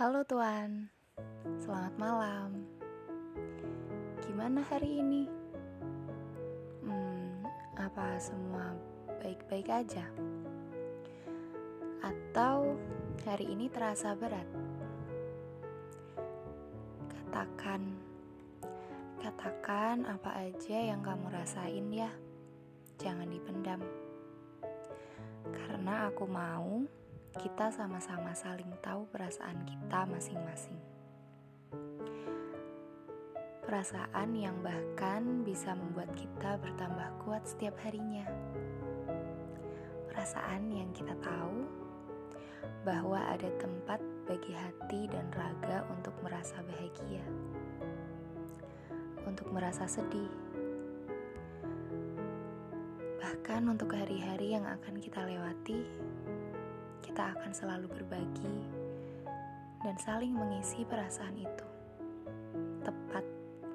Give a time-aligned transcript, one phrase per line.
[0.00, 0.88] Halo Tuan,
[1.60, 2.64] selamat malam.
[4.24, 5.28] Gimana hari ini?
[6.80, 7.44] Hmm,
[7.76, 8.72] apa semua
[9.20, 10.08] baik-baik aja?
[12.00, 12.80] Atau
[13.28, 14.48] hari ini terasa berat?
[17.12, 17.84] Katakan,
[19.20, 22.08] katakan apa aja yang kamu rasain ya.
[22.96, 23.84] Jangan dipendam.
[25.52, 26.88] Karena aku mau
[27.38, 30.74] kita sama-sama saling tahu perasaan kita masing-masing.
[33.62, 38.26] Perasaan yang bahkan bisa membuat kita bertambah kuat setiap harinya.
[40.10, 41.70] Perasaan yang kita tahu
[42.82, 47.22] bahwa ada tempat bagi hati dan raga untuk merasa bahagia,
[49.22, 50.34] untuk merasa sedih,
[53.22, 55.86] bahkan untuk hari-hari yang akan kita lewati
[57.20, 58.56] kita akan selalu berbagi
[59.84, 61.68] dan saling mengisi perasaan itu
[62.80, 63.20] tepat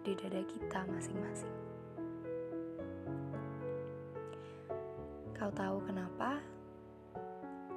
[0.00, 1.56] di dada kita masing-masing.
[5.36, 6.40] Kau tahu kenapa?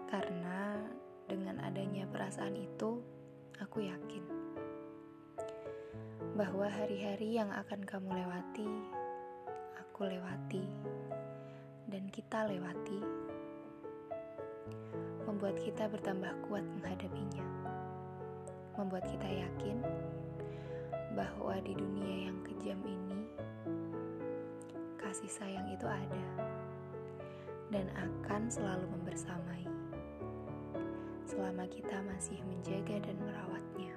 [0.07, 0.79] Karena
[1.27, 3.03] dengan adanya perasaan itu,
[3.59, 4.23] aku yakin
[6.39, 8.71] bahwa hari-hari yang akan kamu lewati,
[9.75, 10.63] aku lewati,
[11.91, 13.27] dan kita lewati
[15.39, 17.47] membuat kita bertambah kuat menghadapinya.
[18.75, 19.79] Membuat kita yakin
[21.15, 23.23] bahwa di dunia yang kejam ini,
[24.99, 26.27] kasih sayang itu ada
[27.71, 29.63] dan akan selalu membersamai
[31.23, 33.95] selama kita masih menjaga dan merawatnya.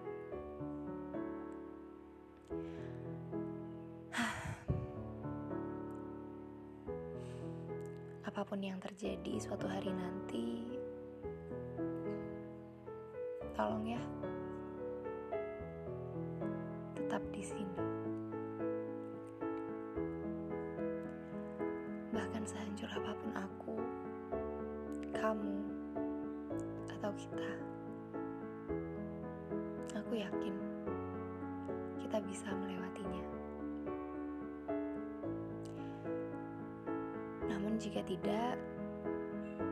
[8.30, 10.81] Apa pun yang terjadi suatu hari nanti,
[13.52, 14.00] Tolong ya.
[16.96, 17.76] Tetap di sini.
[22.12, 23.76] Bahkan sehancur apa pun aku,
[25.12, 25.56] kamu,
[26.96, 27.50] atau kita,
[29.96, 30.54] aku yakin
[32.00, 33.24] kita bisa melewatinya.
[37.48, 38.56] Namun jika tidak,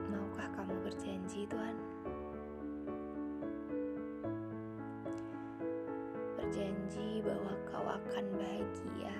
[0.09, 2.00] maukah kamu berjanji, Tuhan?
[6.91, 9.15] Berjanji bahwa kau akan bahagia,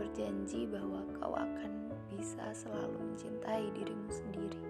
[0.00, 4.64] berjanji bahwa kau akan bisa selalu mencintai dirimu sendiri,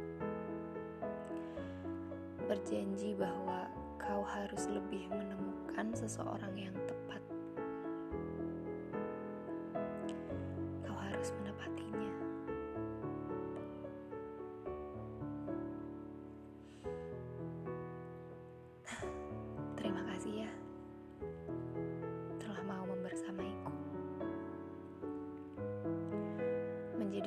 [2.50, 7.03] berjanji bahwa kau harus lebih menemukan seseorang yang tepat.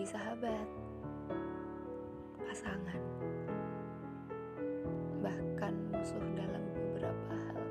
[0.07, 0.67] Sahabat,
[2.47, 3.03] pasangan,
[5.19, 7.63] bahkan musuh dalam beberapa hal.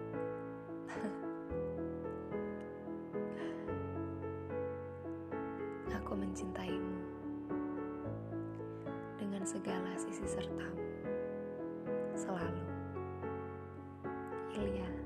[5.97, 7.01] Aku mencintaimu
[9.17, 10.85] dengan segala sisi sertamu,
[12.21, 12.65] selalu.
[14.61, 15.06] Ilya